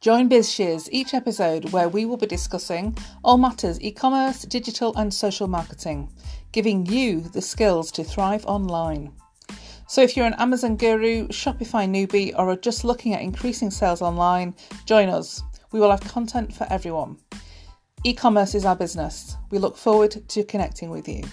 Join 0.00 0.28
Biz 0.28 0.48
BizShiz 0.48 0.88
each 0.90 1.12
episode 1.12 1.72
where 1.72 1.86
we 1.86 2.06
will 2.06 2.16
be 2.16 2.26
discussing 2.26 2.96
all 3.22 3.36
matters 3.36 3.78
e 3.82 3.90
commerce, 3.90 4.46
digital, 4.46 4.96
and 4.96 5.12
social 5.12 5.46
marketing, 5.46 6.08
giving 6.52 6.86
you 6.86 7.20
the 7.20 7.42
skills 7.42 7.92
to 7.92 8.02
thrive 8.02 8.46
online. 8.46 9.12
So, 9.88 10.00
if 10.00 10.16
you're 10.16 10.24
an 10.24 10.38
Amazon 10.38 10.76
guru, 10.76 11.28
Shopify 11.28 11.86
newbie, 11.86 12.32
or 12.34 12.48
are 12.48 12.56
just 12.56 12.82
looking 12.82 13.12
at 13.12 13.20
increasing 13.20 13.70
sales 13.70 14.00
online, 14.00 14.54
join 14.86 15.10
us. 15.10 15.42
We 15.70 15.80
will 15.80 15.90
have 15.90 16.00
content 16.00 16.54
for 16.54 16.66
everyone. 16.70 17.18
E 18.02 18.14
commerce 18.14 18.54
is 18.54 18.64
our 18.64 18.76
business. 18.76 19.36
We 19.50 19.58
look 19.58 19.76
forward 19.76 20.26
to 20.30 20.44
connecting 20.44 20.88
with 20.88 21.08
you. 21.10 21.24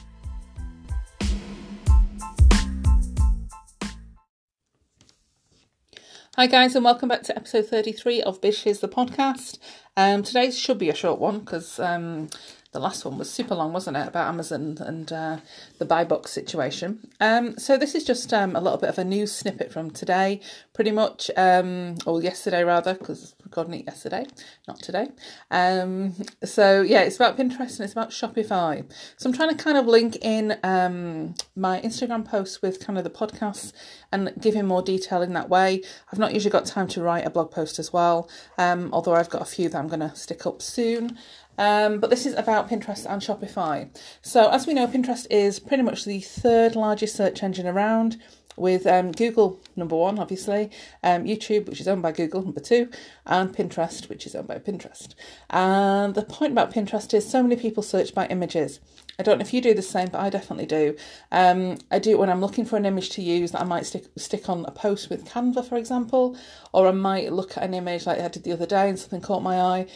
Hi, 6.40 6.46
guys, 6.46 6.76
and 6.76 6.86
welcome 6.86 7.09
back 7.09 7.23
to 7.23 7.36
episode 7.36 7.66
33 7.66 8.22
of 8.22 8.40
Bish 8.41 8.68
is 8.68 8.80
the 8.80 8.88
podcast. 8.88 9.58
Um, 9.98 10.22
today 10.22 10.52
should 10.52 10.77
be 10.77 10.91
a 10.91 10.94
short 10.94 11.20
one 11.20 11.40
because 11.40 11.80
um, 11.80 12.30
the 12.73 12.80
last 12.80 13.04
one 13.04 13.18
was 13.18 13.27
super 13.27 13.55
long, 13.55 13.73
wasn't 13.73 13.98
it, 13.98 14.08
about 14.08 14.27
Amazon 14.27 14.77
and 14.80 15.12
uh, 15.12 15.38
the 15.80 15.86
buy 15.86 16.04
box 16.04 16.30
situation. 16.30 17.00
Um, 17.20 17.58
so 17.58 17.76
this 17.76 17.96
is 17.96 18.04
just 18.04 18.32
um, 18.36 18.55
a 18.55 18.62
little 18.62 18.77
bit 18.77 18.90
of 18.90 19.00
a 19.00 19.04
news 19.04 19.32
snippet 19.32 19.73
from 19.73 19.90
today, 19.90 20.40
pretty 20.76 20.91
much, 20.91 21.32
um, 21.36 21.96
or 22.05 22.22
yesterday 22.22 22.63
rather, 22.63 22.94
because 22.94 23.34
recording 23.47 23.73
it 23.75 23.85
yesterday, 23.85 24.25
not 24.67 24.79
today. 24.79 25.07
Um, 25.49 26.13
so 26.43 26.81
yeah, 26.81 27.01
it's 27.01 27.15
about 27.15 27.37
Pinterest 27.37 27.79
and 27.79 27.81
it's 27.81 27.93
about 27.93 28.09
Shopify. 28.09 28.85
So 29.15 29.29
I'm 29.29 29.35
trying 29.35 29.55
to 29.55 29.63
kind 29.63 29.77
of 29.77 29.87
link 29.87 30.17
in 30.21 30.57
um, 30.63 31.35
my 31.55 31.79
Instagram 31.81 32.25
posts 32.25 32.61
with 32.61 32.85
kind 32.85 32.97
of 32.97 33.05
the 33.05 33.09
podcasts 33.09 33.71
and 34.11 34.33
giving 34.39 34.65
more 34.65 34.81
detail 34.81 35.21
in 35.21 35.33
that 35.33 35.49
way. 35.49 35.81
I've 36.11 36.20
not 36.20 36.34
usually 36.34 36.51
got 36.51 36.65
time 36.65 36.87
to 36.89 37.01
write 37.01 37.26
a 37.26 37.29
blog 37.29 37.51
post 37.51 37.79
as 37.79 37.93
well, 37.93 38.29
um, 38.57 38.89
although 38.91 39.15
I've 39.15 39.29
got 39.29 39.41
a 39.41 39.45
few 39.45 39.70
that 39.70 39.77
I'm 39.77 39.87
going 39.87 40.01
to 40.01 40.15
stick 40.15 40.45
up 40.45 40.61
soon. 40.61 41.17
Um, 41.57 41.99
but 41.99 42.09
this 42.09 42.26
is 42.26 42.35
about 42.35 42.70
Pinterest 42.70 43.05
and 43.09 43.21
Shopify. 43.21 43.89
So, 44.21 44.49
as 44.49 44.67
we 44.67 44.73
know, 44.73 44.87
Pinterest 44.87 45.26
is 45.32 45.59
pretty 45.59 45.84
much 45.84 46.05
the 46.05 46.20
third 46.20 46.76
largest 46.76 47.15
search 47.15 47.41
engine 47.41 47.65
around, 47.65 48.17
with 48.58 48.86
um, 48.86 49.12
Google 49.12 49.62
number 49.76 49.96
one, 49.96 50.20
obviously, 50.20 50.72
um, 51.04 51.24
YouTube, 51.24 51.68
which 51.68 51.80
is 51.80 51.88
owned 51.88 52.02
by 52.02 52.12
Google, 52.12 52.41
number 52.41 52.60
two, 52.60 52.90
and 53.26 53.55
Pinterest, 53.55 54.10
which 54.10 54.26
is 54.26 54.36
owned 54.36 54.48
by 54.48 54.58
Pinterest. 54.58 55.16
And 55.50 56.16
the 56.16 56.24
point 56.24 56.52
about 56.52 56.74
Pinterest 56.74 57.13
is 57.13 57.30
so 57.30 57.41
many 57.41 57.55
people 57.55 57.84
search 57.84 58.13
by 58.13 58.26
images. 58.28 58.80
I 59.20 59.24
don't 59.24 59.40
know 59.40 59.46
if 59.46 59.54
you 59.54 59.62
do 59.62 59.74
the 59.74 59.82
same, 59.82 60.10
but 60.10 60.20
I 60.20 60.30
definitely 60.30 60.68
do. 60.68 60.96
Um, 61.32 61.78
I 61.90 62.00
do 62.00 62.12
it 62.12 62.20
when 62.20 62.30
I'm 62.30 62.41
looking 62.41 62.66
for 62.66 62.78
an 62.78 62.85
image 62.85 63.10
to 63.12 63.22
use 63.22 63.52
that 63.52 63.62
I 63.62 63.66
might 63.66 63.85
stick 63.85 64.06
stick 64.16 64.47
on 64.50 64.66
a 64.66 64.72
post 64.72 65.09
with 65.09 65.25
Canva, 65.25 65.68
for 65.68 65.78
example, 65.78 66.38
or 66.72 66.88
I 66.88 66.91
might 66.91 67.34
look 67.34 67.58
at 67.58 67.63
an 67.63 67.74
image 67.74 68.06
like 68.06 68.19
I 68.19 68.28
did 68.28 68.44
the 68.44 68.52
other 68.52 68.68
day 68.68 68.90
and 68.90 69.00
something 69.00 69.22
caught 69.22 69.41
my 69.41 69.59
eye 69.59 69.88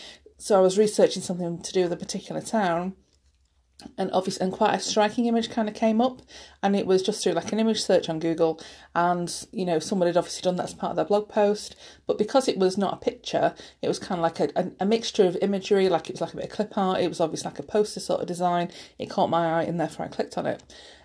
so 0.42 0.58
I 0.58 0.62
was 0.62 0.76
researching 0.76 1.22
something 1.22 1.62
to 1.62 1.72
do 1.72 1.84
with 1.84 1.94
a 1.94 1.98
particular 1.98 2.42
town 2.42 2.95
and 3.97 4.11
obviously 4.11 4.43
and 4.43 4.53
quite 4.53 4.73
a 4.73 4.79
striking 4.79 5.25
image 5.25 5.49
kind 5.49 5.67
of 5.67 5.75
came 5.75 6.01
up 6.01 6.21
and 6.63 6.75
it 6.75 6.85
was 6.85 7.01
just 7.01 7.23
through 7.23 7.33
like 7.33 7.51
an 7.51 7.59
image 7.59 7.81
search 7.81 8.09
on 8.09 8.19
google 8.19 8.59
and 8.95 9.47
you 9.51 9.65
know 9.65 9.79
someone 9.79 10.07
had 10.07 10.17
obviously 10.17 10.41
done 10.41 10.55
that 10.55 10.65
as 10.65 10.73
part 10.73 10.91
of 10.91 10.95
their 10.95 11.05
blog 11.05 11.27
post 11.27 11.75
but 12.07 12.17
because 12.17 12.47
it 12.47 12.57
was 12.57 12.77
not 12.77 12.93
a 12.93 12.97
picture 12.97 13.53
it 13.81 13.87
was 13.87 13.99
kind 13.99 14.19
of 14.19 14.23
like 14.23 14.39
a, 14.39 14.49
a, 14.55 14.71
a 14.81 14.85
mixture 14.85 15.25
of 15.25 15.37
imagery 15.41 15.89
like 15.89 16.09
it 16.09 16.13
was 16.13 16.21
like 16.21 16.33
a 16.33 16.37
bit 16.37 16.45
of 16.45 16.52
clip 16.52 16.77
art 16.77 17.02
it 17.02 17.07
was 17.09 17.19
obviously 17.19 17.49
like 17.49 17.59
a 17.59 17.63
poster 17.63 17.99
sort 17.99 18.21
of 18.21 18.27
design 18.27 18.69
it 18.97 19.09
caught 19.09 19.29
my 19.29 19.59
eye 19.59 19.63
and 19.63 19.79
therefore 19.79 20.05
i 20.05 20.09
clicked 20.09 20.37
on 20.37 20.45
it 20.45 20.61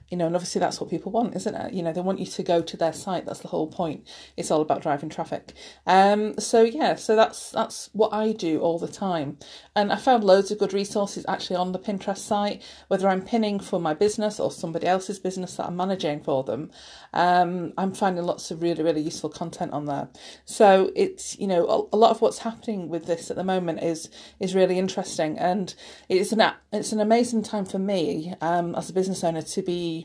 you 0.08 0.16
know, 0.16 0.26
and 0.26 0.36
obviously 0.36 0.60
that's 0.60 0.80
what 0.80 0.88
people 0.88 1.10
want, 1.10 1.34
isn't 1.34 1.54
it? 1.54 1.72
You 1.72 1.82
know, 1.82 1.92
they 1.92 2.00
want 2.00 2.20
you 2.20 2.26
to 2.26 2.42
go 2.42 2.62
to 2.62 2.76
their 2.76 2.92
site. 2.92 3.26
That's 3.26 3.40
the 3.40 3.48
whole 3.48 3.66
point. 3.66 4.06
It's 4.36 4.50
all 4.50 4.60
about 4.60 4.82
driving 4.82 5.08
traffic. 5.08 5.52
Um, 5.86 6.38
so 6.38 6.62
yeah, 6.62 6.94
so 6.94 7.16
that's 7.16 7.50
that's 7.50 7.90
what 7.92 8.12
I 8.12 8.32
do 8.32 8.60
all 8.60 8.78
the 8.78 8.88
time, 8.88 9.38
and 9.74 9.92
I 9.92 9.96
found 9.96 10.22
loads 10.22 10.50
of 10.50 10.58
good 10.58 10.72
resources 10.72 11.24
actually 11.28 11.56
on 11.56 11.72
the 11.72 11.78
Pinterest 11.78 12.18
site. 12.18 12.62
Whether 12.88 13.08
I'm 13.08 13.22
pinning 13.22 13.58
for 13.58 13.80
my 13.80 13.94
business 13.94 14.38
or 14.38 14.52
somebody 14.52 14.86
else's 14.86 15.18
business 15.18 15.56
that 15.56 15.66
I'm 15.66 15.76
managing 15.76 16.22
for 16.22 16.44
them, 16.44 16.70
um, 17.12 17.72
I'm 17.76 17.92
finding 17.92 18.24
lots 18.24 18.50
of 18.50 18.62
really 18.62 18.84
really 18.84 19.02
useful 19.02 19.30
content 19.30 19.72
on 19.72 19.86
there. 19.86 20.08
So 20.44 20.92
it's 20.94 21.36
you 21.38 21.48
know 21.48 21.88
a, 21.92 21.96
lot 21.96 22.10
of 22.10 22.20
what's 22.20 22.38
happening 22.38 22.88
with 22.88 23.06
this 23.06 23.30
at 23.30 23.36
the 23.36 23.44
moment 23.44 23.82
is 23.82 24.08
is 24.38 24.54
really 24.54 24.78
interesting, 24.78 25.36
and 25.36 25.74
it's 26.08 26.30
an 26.30 26.52
it's 26.72 26.92
an 26.92 27.00
amazing 27.00 27.42
time 27.42 27.64
for 27.64 27.80
me 27.80 28.34
um, 28.40 28.74
as 28.76 28.88
a 28.88 28.92
business 28.92 29.24
owner 29.24 29.42
to 29.42 29.62
be 29.62 29.95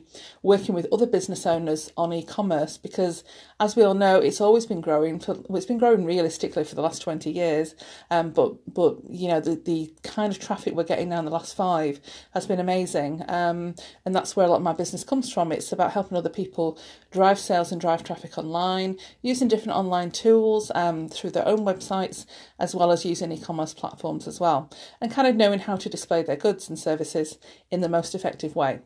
working 0.41 0.75
with 0.75 0.88
other 0.91 1.07
business 1.07 1.46
owners 1.46 1.91
on 1.97 2.13
e-commerce 2.13 2.78
because 2.78 3.24
as 3.59 3.75
we 3.75 3.84
all 3.84 3.94
know 3.94 4.18
it's 4.18 4.41
always 4.41 4.66
been 4.66 4.81
growing 4.81 5.19
for 5.19 5.38
it's 5.52 5.66
been 5.66 5.78
growing 5.78 6.06
realistically 6.06 6.63
for 6.63 6.75
the 6.75 6.81
last 6.81 7.02
20 7.02 7.31
years 7.31 7.75
um, 8.09 8.31
but 8.31 8.53
but 8.72 8.97
you 9.09 9.28
know 9.28 9.40
the, 9.40 9.56
the 9.56 9.94
kind 10.03 10.31
of 10.31 10.40
traffic 10.40 10.74
we're 10.74 10.84
getting 10.84 11.09
now 11.09 11.19
in 11.19 11.25
the 11.25 11.31
last 11.31 11.56
five 11.56 12.00
has 12.34 12.46
been 12.46 12.59
amazing 12.59 13.24
um, 13.28 13.75
and 14.06 14.16
that's 14.16 14.35
where 14.35 14.46
a 14.46 14.50
lot 14.50 14.57
of 14.57 14.63
my 14.63 14.74
business 14.74 15.03
comes 15.03 15.31
from. 15.31 15.52
It's 15.52 15.72
about 15.72 15.91
helping 15.91 16.18
other 16.18 16.29
people 16.29 16.78
drive 17.12 17.40
sales 17.40 17.72
and 17.72 17.79
drive 17.79 18.03
traffic 18.03 18.38
online 18.38 18.97
using 19.22 19.47
different 19.47 19.78
online 19.78 20.12
tools 20.12 20.72
um, 20.75 21.08
through 21.08 21.31
their 21.31 21.47
own 21.47 21.59
websites 21.59 22.25
as 22.59 22.73
well 22.75 22.91
as 22.91 23.06
using 23.06 23.31
e-commerce 23.31 23.73
platforms 23.73 24.28
as 24.28 24.40
well 24.40 24.69
and 25.00 25.12
kind 25.12 25.28
of 25.28 25.35
knowing 25.35 25.59
how 25.59 25.75
to 25.75 25.90
display 25.90 26.23
their 26.23 26.35
goods 26.35 26.69
and 26.69 26.79
services 26.79 27.38
in 27.69 27.81
the 27.81 27.90
most 27.90 28.16
effective 28.16 28.56
way 28.56 28.79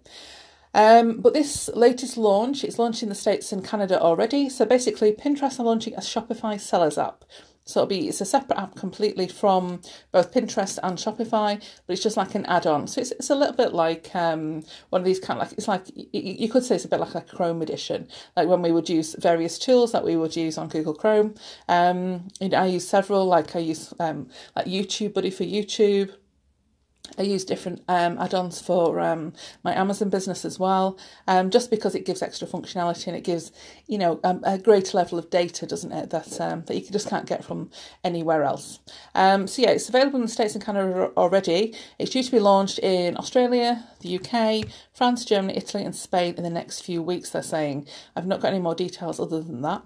um, 0.75 1.21
but 1.21 1.33
this 1.33 1.69
latest 1.73 2.17
launch, 2.17 2.65
it's 2.65 2.77
launched 2.77 3.01
in 3.01 3.07
the 3.07 3.15
States 3.15 3.53
and 3.53 3.63
Canada 3.63 3.99
already. 3.99 4.49
So 4.49 4.65
basically, 4.65 5.13
Pinterest 5.13 5.57
are 5.57 5.63
launching 5.63 5.93
a 5.95 6.01
Shopify 6.01 6.59
sellers 6.59 6.97
app. 6.97 7.23
So 7.63 7.79
it'll 7.79 7.87
be 7.87 8.09
it's 8.09 8.19
a 8.19 8.25
separate 8.25 8.59
app 8.59 8.75
completely 8.75 9.27
from 9.27 9.81
both 10.11 10.33
Pinterest 10.33 10.77
and 10.83 10.97
Shopify, 10.97 11.59
but 11.87 11.93
it's 11.93 12.03
just 12.03 12.17
like 12.17 12.35
an 12.35 12.45
add-on. 12.45 12.87
So 12.87 12.99
it's, 13.01 13.11
it's 13.11 13.29
a 13.29 13.35
little 13.35 13.55
bit 13.55 13.73
like 13.73 14.13
um, 14.13 14.63
one 14.89 15.01
of 15.01 15.05
these 15.05 15.19
kind 15.19 15.39
of 15.39 15.47
like 15.47 15.57
it's 15.57 15.67
like 15.67 15.83
you 15.95 16.49
could 16.49 16.63
say 16.63 16.75
it's 16.75 16.85
a 16.85 16.89
bit 16.89 16.99
like 16.99 17.15
a 17.15 17.21
Chrome 17.21 17.61
edition, 17.61 18.07
like 18.35 18.49
when 18.49 18.61
we 18.61 18.71
would 18.71 18.89
use 18.89 19.15
various 19.17 19.57
tools 19.57 19.93
that 19.93 20.03
we 20.03 20.15
would 20.17 20.35
use 20.35 20.57
on 20.57 20.67
Google 20.67 20.93
Chrome. 20.93 21.35
Um, 21.69 22.27
you 22.39 22.51
I 22.53 22.67
use 22.67 22.87
several, 22.87 23.25
like 23.25 23.55
I 23.55 23.59
use 23.59 23.93
um, 23.99 24.27
like 24.55 24.67
YouTube 24.67 25.13
Buddy 25.13 25.31
for 25.31 25.45
YouTube. 25.45 26.13
I 27.17 27.23
use 27.23 27.45
different 27.45 27.81
um, 27.87 28.17
add-ons 28.19 28.61
for 28.61 28.99
um, 28.99 29.33
my 29.63 29.73
Amazon 29.73 30.09
business 30.09 30.45
as 30.45 30.59
well, 30.59 30.97
um, 31.27 31.49
just 31.49 31.69
because 31.69 31.95
it 31.95 32.05
gives 32.05 32.21
extra 32.21 32.47
functionality 32.47 33.07
and 33.07 33.15
it 33.15 33.23
gives, 33.23 33.51
you 33.87 33.97
know, 33.97 34.19
um, 34.23 34.41
a 34.43 34.57
greater 34.57 34.97
level 34.97 35.17
of 35.17 35.29
data, 35.29 35.65
doesn't 35.65 35.91
it? 35.91 36.09
That 36.09 36.39
um, 36.41 36.63
that 36.65 36.75
you 36.75 36.81
just 36.89 37.09
can't 37.09 37.25
get 37.25 37.43
from 37.43 37.69
anywhere 38.03 38.43
else. 38.43 38.79
Um, 39.13 39.47
so 39.47 39.61
yeah, 39.61 39.71
it's 39.71 39.89
available 39.89 40.17
in 40.17 40.23
the 40.23 40.31
States 40.31 40.55
and 40.55 40.63
Canada 40.63 41.11
already. 41.17 41.73
It's 41.99 42.11
due 42.11 42.23
to 42.23 42.31
be 42.31 42.39
launched 42.39 42.79
in 42.79 43.17
Australia, 43.17 43.85
the 44.01 44.19
UK, 44.19 44.69
France, 44.93 45.25
Germany, 45.25 45.57
Italy, 45.57 45.83
and 45.83 45.95
Spain 45.95 46.35
in 46.35 46.43
the 46.43 46.49
next 46.49 46.81
few 46.81 47.01
weeks. 47.01 47.29
They're 47.29 47.43
saying. 47.43 47.87
I've 48.15 48.27
not 48.27 48.41
got 48.41 48.49
any 48.49 48.59
more 48.59 48.75
details 48.75 49.19
other 49.19 49.41
than 49.41 49.61
that. 49.61 49.81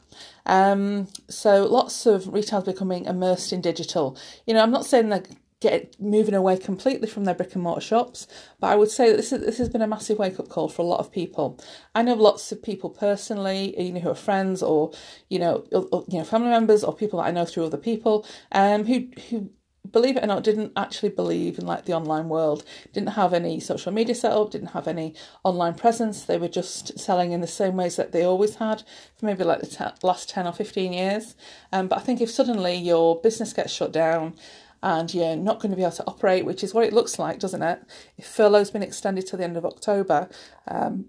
so 1.27 1.63
lots 1.65 2.05
of 2.05 2.33
retailers 2.33 2.65
becoming 2.65 3.05
immersed 3.05 3.53
in 3.53 3.61
digital. 3.61 4.17
You 4.45 4.53
know, 4.53 4.61
I'm 4.61 4.71
not 4.71 4.85
saying 4.85 5.09
that 5.09 5.27
get 5.59 5.99
moving 5.99 6.33
away 6.33 6.57
completely 6.57 7.07
from 7.07 7.25
their 7.25 7.35
brick 7.35 7.53
and 7.53 7.63
mortar 7.63 7.81
shops. 7.81 8.27
But 8.59 8.67
I 8.67 8.75
would 8.75 8.89
say 8.89 9.09
that 9.09 9.17
this 9.17 9.33
is, 9.33 9.41
this 9.41 9.57
has 9.57 9.69
been 9.69 9.81
a 9.81 9.87
massive 9.87 10.17
wake 10.17 10.39
up 10.39 10.49
call 10.49 10.69
for 10.69 10.81
a 10.81 10.85
lot 10.85 10.99
of 10.99 11.11
people. 11.11 11.59
I 11.93 12.01
know 12.01 12.13
lots 12.13 12.51
of 12.51 12.63
people 12.63 12.89
personally, 12.89 13.79
you 13.79 13.93
know, 13.93 13.99
who 13.99 14.09
are 14.09 14.15
friends 14.15 14.63
or 14.63 14.91
you 15.29 15.39
know, 15.39 15.65
or, 15.71 16.05
you 16.07 16.19
know, 16.19 16.23
family 16.23 16.49
members 16.49 16.83
or 16.83 16.95
people 16.95 17.19
that 17.19 17.27
I 17.27 17.31
know 17.31 17.45
through 17.45 17.65
other 17.65 17.77
people, 17.77 18.25
um, 18.51 18.85
who 18.85 19.09
who 19.29 19.49
believe 19.91 20.17
it 20.17 20.23
or 20.23 20.27
not, 20.27 20.43
didn't 20.43 20.73
actually 20.75 21.09
believe 21.09 21.57
in 21.57 21.65
like 21.65 21.85
the 21.85 21.93
online 21.93 22.29
world, 22.29 22.63
didn't 22.93 23.09
have 23.09 23.33
any 23.33 23.59
social 23.59 23.91
media 23.91 24.15
set 24.15 24.31
up, 24.31 24.51
didn't 24.51 24.69
have 24.69 24.87
any 24.87 25.15
online 25.43 25.73
presence. 25.73 26.23
They 26.23 26.37
were 26.37 26.47
just 26.47 26.99
selling 26.99 27.31
in 27.31 27.41
the 27.41 27.47
same 27.47 27.75
ways 27.75 27.95
that 27.95 28.11
they 28.11 28.23
always 28.23 28.55
had 28.55 28.83
for 29.17 29.25
maybe 29.25 29.43
like 29.43 29.61
the 29.61 29.67
t- 29.67 30.07
last 30.07 30.29
10 30.29 30.47
or 30.47 30.53
15 30.53 30.93
years. 30.93 31.35
Um, 31.71 31.87
but 31.87 31.99
I 31.99 32.01
think 32.01 32.21
if 32.21 32.29
suddenly 32.29 32.75
your 32.75 33.19
business 33.21 33.53
gets 33.53 33.73
shut 33.73 33.91
down 33.91 34.35
and 34.81 35.13
you're 35.13 35.35
not 35.35 35.59
going 35.59 35.71
to 35.71 35.75
be 35.75 35.83
able 35.83 35.91
to 35.91 36.07
operate, 36.07 36.45
which 36.45 36.63
is 36.63 36.73
what 36.73 36.85
it 36.85 36.93
looks 36.93 37.19
like, 37.19 37.39
doesn't 37.39 37.61
it? 37.61 37.81
If 38.17 38.25
furlough's 38.25 38.71
been 38.71 38.83
extended 38.83 39.27
to 39.27 39.37
the 39.37 39.43
end 39.43 39.57
of 39.57 39.65
October, 39.65 40.29
um, 40.67 41.05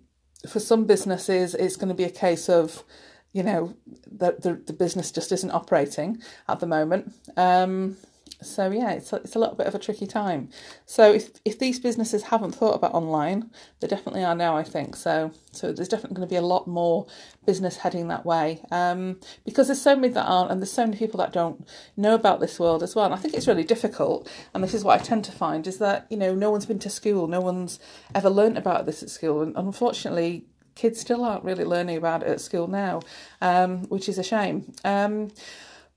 for 0.48 0.60
some 0.60 0.86
businesses, 0.86 1.54
it's 1.54 1.76
going 1.76 1.88
to 1.88 1.94
be 1.94 2.04
a 2.04 2.10
case 2.10 2.48
of, 2.48 2.82
you 3.32 3.42
know, 3.42 3.74
the, 4.10 4.36
the, 4.40 4.54
the 4.66 4.72
business 4.72 5.12
just 5.12 5.32
isn't 5.32 5.50
operating 5.50 6.20
at 6.48 6.60
the 6.60 6.66
moment. 6.66 7.12
Um, 7.36 7.96
so 8.42 8.70
yeah, 8.70 8.92
it's 8.92 9.12
a, 9.12 9.16
it's 9.16 9.34
a 9.34 9.38
little 9.38 9.54
bit 9.54 9.66
of 9.66 9.74
a 9.74 9.78
tricky 9.78 10.06
time. 10.06 10.48
So 10.86 11.12
if 11.12 11.30
if 11.44 11.58
these 11.58 11.78
businesses 11.78 12.24
haven't 12.24 12.52
thought 12.52 12.74
about 12.74 12.94
online, 12.94 13.50
they 13.80 13.88
definitely 13.88 14.24
are 14.24 14.34
now. 14.34 14.56
I 14.56 14.62
think 14.62 14.96
so. 14.96 15.32
So 15.52 15.72
there's 15.72 15.88
definitely 15.88 16.16
going 16.16 16.28
to 16.28 16.32
be 16.32 16.36
a 16.36 16.42
lot 16.42 16.66
more 16.66 17.06
business 17.46 17.78
heading 17.78 18.08
that 18.08 18.24
way 18.24 18.62
um, 18.70 19.18
because 19.44 19.68
there's 19.68 19.80
so 19.80 19.96
many 19.96 20.12
that 20.12 20.24
aren't, 20.24 20.50
and 20.50 20.60
there's 20.60 20.72
so 20.72 20.86
many 20.86 20.96
people 20.96 21.18
that 21.18 21.32
don't 21.32 21.66
know 21.96 22.14
about 22.14 22.40
this 22.40 22.58
world 22.58 22.82
as 22.82 22.94
well. 22.94 23.06
And 23.06 23.14
I 23.14 23.18
think 23.18 23.34
it's 23.34 23.48
really 23.48 23.64
difficult. 23.64 24.30
And 24.54 24.62
this 24.62 24.74
is 24.74 24.84
what 24.84 25.00
I 25.00 25.02
tend 25.02 25.24
to 25.24 25.32
find 25.32 25.66
is 25.66 25.78
that 25.78 26.06
you 26.10 26.16
know 26.16 26.34
no 26.34 26.50
one's 26.50 26.66
been 26.66 26.78
to 26.80 26.90
school, 26.90 27.26
no 27.26 27.40
one's 27.40 27.78
ever 28.14 28.30
learnt 28.30 28.58
about 28.58 28.86
this 28.86 29.02
at 29.02 29.10
school, 29.10 29.42
and 29.42 29.56
unfortunately 29.56 30.44
kids 30.74 30.98
still 30.98 31.24
aren't 31.24 31.44
really 31.44 31.64
learning 31.64 31.96
about 31.96 32.22
it 32.22 32.28
at 32.28 32.40
school 32.40 32.66
now, 32.66 33.02
um, 33.42 33.82
which 33.88 34.08
is 34.08 34.18
a 34.18 34.22
shame. 34.22 34.72
Um, 34.84 35.30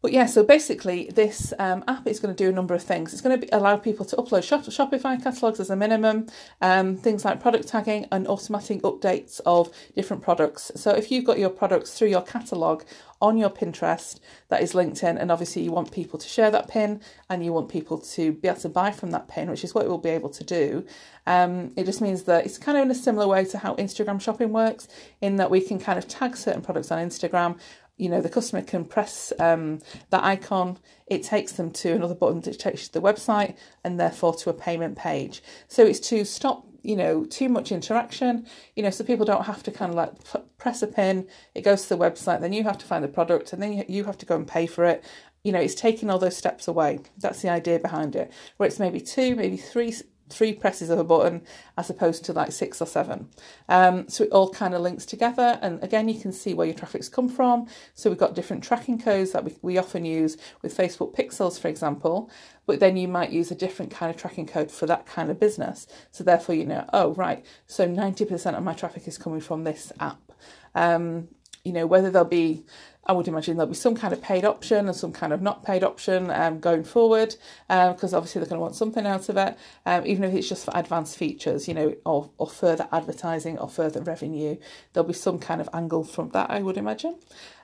But 0.03 0.11
yeah, 0.11 0.25
so 0.25 0.43
basically, 0.43 1.09
this 1.15 1.53
um, 1.59 1.81
app 1.87 2.05
is 2.07 2.19
going 2.19 2.35
to 2.35 2.43
do 2.43 2.49
a 2.49 2.51
number 2.51 2.73
of 2.73 2.83
things. 2.83 3.13
It's 3.13 3.21
going 3.21 3.39
to 3.39 3.45
be, 3.45 3.49
allow 3.53 3.77
people 3.77 4.05
to 4.07 4.17
upload 4.17 4.43
Shop- 4.43 4.63
Shopify 4.63 5.23
catalogs 5.23 5.61
as 5.61 5.69
a 5.69 5.77
minimum, 5.77 6.27
um, 6.61 6.97
things 6.97 7.23
like 7.23 7.41
product 7.41 7.69
tagging 7.69 8.05
and 8.11 8.27
automatic 8.27 8.81
updates 8.81 9.39
of 9.45 9.73
different 9.95 10.21
products. 10.21 10.73
So 10.75 10.91
if 10.91 11.09
you've 11.09 11.23
got 11.23 11.39
your 11.39 11.49
products 11.49 11.97
through 11.97 12.09
your 12.09 12.21
catalog 12.21 12.83
on 13.21 13.37
your 13.37 13.49
Pinterest 13.49 14.19
that 14.49 14.61
is 14.61 14.75
linked 14.75 15.01
in, 15.03 15.17
and 15.17 15.31
obviously 15.31 15.61
you 15.61 15.71
want 15.71 15.93
people 15.93 16.19
to 16.19 16.27
share 16.27 16.51
that 16.51 16.67
pin 16.67 16.99
and 17.29 17.45
you 17.45 17.53
want 17.53 17.69
people 17.69 17.97
to 17.97 18.33
be 18.33 18.49
able 18.49 18.59
to 18.59 18.67
buy 18.67 18.91
from 18.91 19.11
that 19.11 19.29
pin, 19.29 19.49
which 19.49 19.63
is 19.63 19.73
what 19.73 19.85
it 19.85 19.87
will 19.87 19.97
be 19.97 20.09
able 20.09 20.29
to 20.31 20.43
do. 20.43 20.85
Um, 21.25 21.71
it 21.77 21.85
just 21.85 22.01
means 22.01 22.23
that 22.23 22.45
it's 22.45 22.57
kind 22.57 22.77
of 22.77 22.83
in 22.83 22.91
a 22.91 22.95
similar 22.95 23.25
way 23.25 23.45
to 23.45 23.57
how 23.57 23.75
Instagram 23.75 24.19
shopping 24.19 24.51
works, 24.51 24.89
in 25.21 25.37
that 25.37 25.49
we 25.49 25.61
can 25.61 25.79
kind 25.79 25.97
of 25.97 26.09
tag 26.09 26.35
certain 26.35 26.61
products 26.61 26.91
on 26.91 26.99
Instagram 26.99 27.57
you 27.97 28.09
know 28.09 28.21
the 28.21 28.29
customer 28.29 28.61
can 28.61 28.85
press 28.85 29.31
um, 29.39 29.79
that 30.09 30.23
icon. 30.23 30.77
It 31.07 31.23
takes 31.23 31.53
them 31.53 31.71
to 31.71 31.93
another 31.93 32.15
button 32.15 32.41
that 32.41 32.59
takes 32.59 32.81
you 32.81 32.87
to 32.87 32.93
the 32.93 33.01
website 33.01 33.55
and 33.83 33.99
therefore 33.99 34.35
to 34.35 34.49
a 34.49 34.53
payment 34.53 34.97
page. 34.97 35.43
So 35.67 35.85
it's 35.85 35.99
to 36.09 36.25
stop 36.25 36.65
you 36.81 36.95
know 36.95 37.25
too 37.25 37.49
much 37.49 37.71
interaction. 37.71 38.45
You 38.75 38.83
know 38.83 38.89
so 38.89 39.03
people 39.03 39.25
don't 39.25 39.45
have 39.45 39.63
to 39.63 39.71
kind 39.71 39.89
of 39.91 39.95
like 39.95 40.23
p- 40.31 40.39
press 40.57 40.81
a 40.81 40.87
pin. 40.87 41.27
It 41.53 41.61
goes 41.61 41.83
to 41.83 41.89
the 41.89 41.97
website. 41.97 42.41
Then 42.41 42.53
you 42.53 42.63
have 42.63 42.77
to 42.79 42.85
find 42.85 43.03
the 43.03 43.09
product 43.09 43.53
and 43.53 43.61
then 43.61 43.85
you 43.87 44.03
have 44.05 44.17
to 44.19 44.25
go 44.25 44.35
and 44.35 44.47
pay 44.47 44.65
for 44.65 44.85
it. 44.85 45.03
You 45.43 45.51
know 45.51 45.59
it's 45.59 45.75
taking 45.75 46.09
all 46.09 46.19
those 46.19 46.37
steps 46.37 46.67
away. 46.67 46.99
That's 47.17 47.41
the 47.41 47.49
idea 47.49 47.79
behind 47.79 48.15
it. 48.15 48.31
Where 48.57 48.67
it's 48.67 48.79
maybe 48.79 49.01
two 49.01 49.35
maybe 49.35 49.57
three 49.57 49.93
three 50.29 50.53
presses 50.53 50.89
of 50.89 50.99
a 50.99 51.03
button 51.03 51.41
as 51.77 51.89
opposed 51.89 52.25
to 52.25 52.33
like 52.33 52.51
six 52.51 52.81
or 52.81 52.85
seven. 52.85 53.29
Um, 53.69 54.07
so 54.07 54.23
it 54.23 54.31
all 54.31 54.49
kind 54.49 54.73
of 54.73 54.81
links 54.81 55.05
together. 55.05 55.59
And 55.61 55.83
again, 55.83 56.09
you 56.09 56.19
can 56.19 56.31
see 56.31 56.53
where 56.53 56.67
your 56.67 56.75
traffic's 56.75 57.09
come 57.09 57.29
from. 57.29 57.67
So 57.93 58.09
we've 58.09 58.19
got 58.19 58.35
different 58.35 58.63
tracking 58.63 58.99
codes 58.99 59.31
that 59.31 59.43
we, 59.43 59.55
we 59.61 59.77
often 59.77 60.05
use 60.05 60.37
with 60.61 60.75
Facebook 60.75 61.15
Pixels, 61.15 61.59
for 61.59 61.67
example. 61.67 62.29
But 62.65 62.79
then 62.79 62.97
you 62.97 63.07
might 63.07 63.31
use 63.31 63.51
a 63.51 63.55
different 63.55 63.91
kind 63.91 64.09
of 64.09 64.19
tracking 64.19 64.47
code 64.47 64.71
for 64.71 64.85
that 64.85 65.05
kind 65.05 65.29
of 65.29 65.39
business. 65.39 65.87
So 66.11 66.23
therefore, 66.23 66.55
you 66.55 66.65
know, 66.65 66.85
oh, 66.93 67.13
right, 67.13 67.45
so 67.67 67.87
90% 67.87 68.57
of 68.57 68.63
my 68.63 68.73
traffic 68.73 69.07
is 69.07 69.17
coming 69.17 69.41
from 69.41 69.63
this 69.63 69.91
app. 69.99 70.31
Um, 70.75 71.27
you 71.63 71.71
know, 71.71 71.85
whether 71.85 72.09
there'll 72.09 72.27
be 72.27 72.65
I 73.05 73.13
would 73.13 73.27
imagine 73.27 73.57
there'll 73.57 73.69
be 73.69 73.75
some 73.75 73.95
kind 73.95 74.13
of 74.13 74.21
paid 74.21 74.45
option 74.45 74.87
and 74.87 74.95
some 74.95 75.11
kind 75.11 75.33
of 75.33 75.41
not 75.41 75.63
paid 75.63 75.83
option 75.83 76.31
um, 76.31 76.59
going 76.59 76.83
forward 76.83 77.35
because 77.67 78.13
um, 78.13 78.17
obviously 78.17 78.39
they're 78.39 78.49
going 78.49 78.59
to 78.59 78.61
want 78.61 78.75
something 78.75 79.05
out 79.05 79.27
of 79.29 79.37
it, 79.37 79.57
um, 79.85 80.05
even 80.05 80.23
if 80.23 80.33
it's 80.33 80.47
just 80.47 80.65
for 80.65 80.71
advanced 80.75 81.17
features, 81.17 81.67
you 81.67 81.73
know, 81.73 81.95
or, 82.05 82.29
or 82.37 82.47
further 82.47 82.87
advertising 82.91 83.57
or 83.57 83.67
further 83.67 84.01
revenue. 84.01 84.55
There'll 84.93 85.07
be 85.07 85.13
some 85.13 85.39
kind 85.39 85.59
of 85.59 85.69
angle 85.73 86.03
from 86.03 86.29
that, 86.29 86.49
I 86.49 86.61
would 86.61 86.77
imagine. 86.77 87.17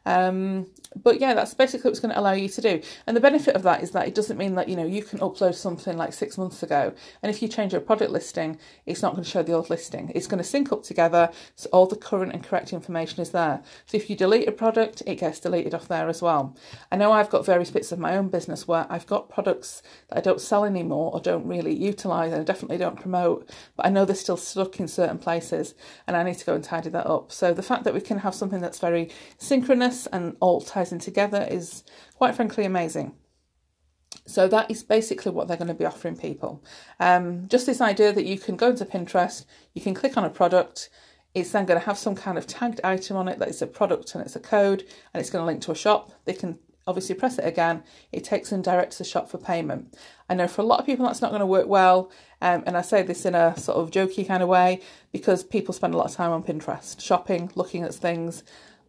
Um, 0.06 0.65
but 1.03 1.19
yeah, 1.19 1.33
that's 1.33 1.53
basically 1.53 1.88
what 1.88 1.92
it's 1.92 2.00
going 2.00 2.13
to 2.13 2.19
allow 2.19 2.31
you 2.31 2.50
to 2.50 2.62
do. 2.62 2.81
And 3.06 3.15
the 3.15 3.21
benefit 3.21 3.56
of 3.56 3.63
that 3.63 3.83
is 3.83 3.92
that 3.92 4.07
it 4.07 4.15
doesn't 4.15 4.38
mean 4.38 4.56
that, 4.56 4.68
you 4.68 4.75
know, 4.75 4.85
you 4.85 5.03
can 5.03 5.19
upload 5.19 5.53
something 5.56 5.97
like 5.97 6.13
six 6.13 6.38
months 6.38 6.63
ago. 6.63 6.94
And 7.21 7.30
if 7.30 7.42
you 7.42 7.47
change 7.47 7.74
your 7.74 7.81
product 7.81 8.12
listing, 8.12 8.57
it's 8.85 9.01
not 9.01 9.13
going 9.13 9.24
to 9.24 9.30
show 9.30 9.44
the 9.44 9.53
old 9.53 9.69
listing. 9.69 10.12
It's 10.15 10.25
going 10.25 10.39
to 10.39 10.44
sync 10.44 10.71
up 10.71 10.83
together. 10.83 11.31
So 11.56 11.69
all 11.71 11.85
the 11.85 11.95
current 11.95 12.33
and 12.33 12.44
correct 12.44 12.74
information 12.74 13.21
is 13.21 13.30
there. 13.31 13.62
So 13.85 13.97
if 13.97 14.09
you 14.09 14.15
delete 14.15 14.47
a 14.47 14.51
product, 14.51 15.03
it 15.06 15.15
gets 15.15 15.29
deleted 15.38 15.74
off 15.74 15.90
there 15.90 16.08
as 16.08 16.22
well. 16.22 16.56
I 16.90 16.96
know 16.96 17.12
I've 17.12 17.30
got 17.30 17.46
various 17.46 17.72
bits 17.72 17.92
of 17.92 18.00
my 18.00 18.16
own 18.16 18.30
business 18.30 18.70
where 18.70 18.88
I've 18.90 19.06
got 19.06 19.28
products 19.28 19.84
that 20.08 20.18
I 20.18 20.22
don't 20.22 20.40
sell 20.40 20.64
anymore 20.64 21.12
or 21.14 21.20
don't 21.20 21.46
really 21.46 21.76
utilize 21.76 22.31
and 22.31 22.40
I 22.40 22.46
definitely 22.46 22.78
don't 22.78 23.00
promote, 23.00 23.50
but 23.76 23.86
I 23.86 23.90
know 23.90 24.06
they're 24.06 24.16
still 24.16 24.38
stuck 24.38 24.80
in 24.80 24.88
certain 24.88 25.18
places 25.18 25.76
and 26.08 26.16
I 26.16 26.24
need 26.24 26.38
to 26.38 26.46
go 26.46 26.56
and 26.56 26.64
tidy 26.64 26.90
that 26.92 27.06
up. 27.06 27.34
So 27.34 27.54
the 27.54 27.62
fact 27.62 27.84
that 27.84 27.94
we 27.94 28.00
can 28.00 28.20
have 28.20 28.34
something 28.34 28.62
that's 28.62 28.80
very 28.80 29.10
synchronous 29.38 30.08
and 30.08 30.38
all 30.40 30.62
ties 30.62 30.94
in 30.94 31.00
together 31.00 31.46
is 31.52 31.84
quite 32.16 32.36
frankly 32.36 32.64
amazing. 32.64 33.14
So 34.26 34.48
that 34.48 34.70
is 34.70 34.84
basically 34.84 35.31
what 35.31 35.48
they're 35.48 35.58
going 35.58 35.70
to 35.70 35.74
be 35.74 35.86
offering 35.86 36.16
people. 36.16 36.64
Um, 37.00 37.48
just 37.48 37.66
this 37.66 37.81
idea 37.81 38.14
that 38.14 38.26
you 38.26 38.38
can 38.38 38.56
go 38.56 38.70
into 38.70 38.86
Pinterest, 38.86 39.46
you 39.74 39.81
can 39.81 39.96
click 39.96 40.18
on 40.18 40.24
a 40.24 40.30
product, 40.30 40.90
it's 41.36 41.52
then 41.52 41.66
going 41.66 41.80
to 41.80 41.86
have 41.86 41.98
some 41.98 42.16
kind 42.16 42.38
of 42.38 42.48
tagged 42.48 42.81
item 42.84 43.18
on 43.18 43.28
it 43.28 43.40
that 43.40 43.50
is 43.50 43.62
a 43.62 43.68
product 43.68 44.16
and 44.16 44.26
it's 44.26 44.36
a 44.36 44.40
code 44.40 44.84
and 45.14 45.22
it's 45.22 45.30
going 45.30 45.42
to 45.42 45.46
link 45.46 45.62
to 45.62 45.72
a 45.72 45.76
shop. 45.76 46.12
They 46.26 46.34
can 46.34 46.60
obviously 46.88 47.14
press 47.14 47.38
it 47.38 47.46
again, 47.46 47.84
it 48.12 48.24
takes 48.24 48.50
them 48.50 48.64
direct 48.64 48.94
to 48.94 48.98
the 49.00 49.04
shop 49.04 49.30
for 49.30 49.38
payment. 49.38 49.96
I 50.28 50.34
know 50.34 50.48
for 50.48 50.62
a 50.62 50.66
lot 50.66 50.80
of 50.80 50.88
people 50.88 51.06
that's 51.06 51.22
not 51.22 51.30
going 51.30 51.42
to 51.42 51.46
work 51.46 51.68
well, 51.68 52.12
um, 52.42 52.64
and 52.66 52.76
I 52.76 52.81
say 52.81 53.04
this 53.04 53.26
in 53.26 53.36
a 53.36 53.56
sort 53.58 53.78
of 53.78 53.92
jokey 53.92 54.28
kind 54.28 54.42
of 54.42 54.50
way 54.50 54.81
because 55.12 55.44
people 55.44 55.74
spend 55.74 55.94
a 55.94 55.98
lot 55.98 56.08
of 56.08 56.16
time 56.16 56.31
on 56.31 56.44
Pinterest 56.44 57.00
shopping, 57.00 57.52
looking 57.54 57.84
at 57.84 57.94
things, 57.94 58.44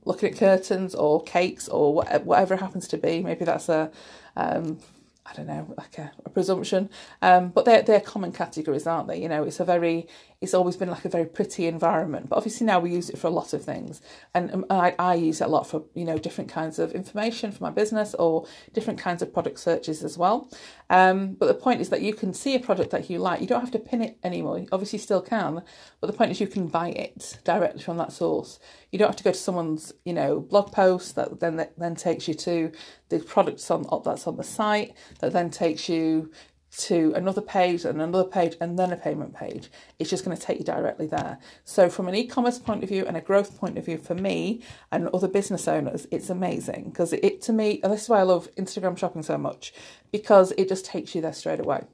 looking 0.07 0.33
at 0.33 0.39
curtains 0.39 0.95
or 0.95 1.23
cakes 1.23 1.69
or 1.69 1.95
whatever 1.95 2.55
it 2.55 2.61
happens 2.61 2.89
to 2.89 2.97
be. 2.97 3.23
Maybe 3.23 3.45
that's 3.45 3.69
a 3.69 3.91
um, 4.35 4.79
I 5.27 5.35
don't 5.35 5.47
know, 5.47 5.75
like 5.77 5.97
a, 5.99 6.11
a 6.25 6.31
presumption. 6.31 6.91
Um, 7.23 7.51
but 7.51 7.65
they're 7.65 7.83
they're 7.83 8.01
common 8.01 8.33
categories, 8.33 8.87
aren't 8.87 9.09
they? 9.09 9.21
You 9.21 9.29
know, 9.29 9.45
it's 9.45 9.61
a 9.61 9.65
very 9.65 10.09
it's 10.41 10.55
always 10.55 10.77
been 10.77 10.89
like 10.89 11.05
a 11.05 11.09
very 11.09 11.27
pretty 11.27 11.67
environment. 11.67 12.29
But 12.31 12.37
obviously 12.37 12.67
now 12.67 12.81
we 12.81 12.93
use 12.93 13.11
it 13.11 13.19
for 13.19 13.27
a 13.27 13.31
lot 13.31 13.53
of 13.53 13.63
things, 13.63 14.01
and 14.35 14.51
um, 14.53 14.67
I, 14.71 14.95
I 14.99 15.15
use 15.15 15.41
it 15.41 15.45
a 15.45 15.49
lot 15.49 15.67
for 15.67 15.85
you 15.95 16.05
know 16.05 16.19
different 16.19 16.51
kinds 16.51 16.79
of 16.79 16.93
information 16.93 17.53
for 17.53 17.63
my 17.63 17.71
business 17.71 18.15
or 18.15 18.47
different 18.73 18.99
kinds 18.99 19.21
of 19.21 19.33
product 19.33 19.61
searches 19.61 20.03
as 20.03 20.17
well. 20.17 20.51
Um, 20.89 21.35
but 21.35 21.47
the 21.47 21.55
point 21.55 21.81
is 21.81 21.91
that 21.91 22.01
you 22.01 22.15
can 22.15 22.33
see 22.33 22.55
a 22.55 22.61
product 22.61 22.91
that 22.91 23.11
you 23.11 23.19
like. 23.19 23.41
You 23.41 23.47
don't 23.47 23.61
have 23.61 23.71
to 23.73 23.79
pin 23.79 24.03
it 24.03 24.19
anymore. 24.25 24.59
You 24.59 24.69
obviously 24.73 24.99
still 24.99 25.21
can, 25.21 25.63
but 26.01 26.07
the 26.07 26.15
point 26.15 26.31
is 26.31 26.41
you 26.41 26.47
can 26.47 26.69
buy 26.69 26.89
it 26.89 27.39
directly 27.45 27.83
from 27.83 27.99
that 27.99 28.13
source. 28.13 28.59
You 28.91 28.99
don't 28.99 29.09
have 29.09 29.17
to 29.17 29.25
go 29.25 29.33
to 29.33 29.39
someone's 29.39 29.93
you 30.05 30.15
know 30.15 30.41
blog 30.41 30.73
post 30.73 31.17
that 31.17 31.41
then 31.41 31.57
that 31.57 31.79
then 31.79 31.95
takes 31.95 32.27
you 32.29 32.35
to 32.35 32.73
the 33.11 33.19
products 33.19 33.71
on 33.71 33.87
that's 34.05 34.27
on 34.27 34.37
the 34.37 34.45
site 34.45 34.95
that 35.19 35.33
then 35.33 35.51
takes 35.51 35.89
you 35.89 36.31
to 36.79 37.13
another 37.17 37.41
page 37.41 37.85
and 37.85 38.01
another 38.01 38.29
page 38.29 38.57
and 38.61 38.79
then 38.79 38.93
a 38.93 38.97
payment 38.97 39.35
page. 39.35 39.71
It's 39.99 40.11
just 40.11 40.25
going 40.25 40.37
to 40.37 40.43
take 40.43 40.59
you 40.59 40.65
directly 40.65 41.07
there. 41.07 41.39
So, 41.65 41.89
from 41.91 42.09
an 42.09 42.15
e 42.15 42.27
commerce 42.27 42.59
point 42.59 42.83
of 42.83 42.89
view 42.89 43.05
and 43.07 43.17
a 43.17 43.21
growth 43.21 43.59
point 43.59 43.77
of 43.77 43.85
view 43.85 43.99
for 43.99 44.15
me 44.15 44.63
and 44.93 45.09
other 45.09 45.29
business 45.29 45.67
owners, 45.67 46.07
it's 46.11 46.31
amazing 46.31 46.91
because 46.91 47.13
it, 47.13 47.43
to 47.43 47.53
me, 47.53 47.81
and 47.83 47.93
this 47.93 48.03
is 48.03 48.09
why 48.09 48.21
I 48.21 48.25
love 48.25 48.49
Instagram 48.57 48.97
shopping 48.97 49.23
so 49.23 49.37
much 49.37 49.73
because 50.13 50.53
it 50.53 50.69
just 50.69 50.85
takes 50.85 51.15
you 51.15 51.21
there 51.21 51.33
straight 51.33 51.61
away 51.61 51.85